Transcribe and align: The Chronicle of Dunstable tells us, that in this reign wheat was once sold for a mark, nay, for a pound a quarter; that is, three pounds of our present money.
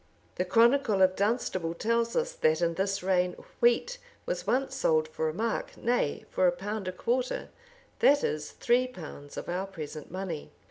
The 0.37 0.45
Chronicle 0.45 1.03
of 1.03 1.15
Dunstable 1.15 1.75
tells 1.75 2.15
us, 2.15 2.31
that 2.33 2.59
in 2.63 2.73
this 2.73 3.03
reign 3.03 3.33
wheat 3.59 3.99
was 4.25 4.47
once 4.47 4.73
sold 4.75 5.07
for 5.07 5.29
a 5.29 5.33
mark, 5.35 5.77
nay, 5.77 6.25
for 6.31 6.47
a 6.47 6.51
pound 6.51 6.87
a 6.87 6.91
quarter; 6.91 7.49
that 7.99 8.23
is, 8.23 8.49
three 8.53 8.87
pounds 8.87 9.37
of 9.37 9.47
our 9.47 9.67
present 9.67 10.09
money. 10.09 10.51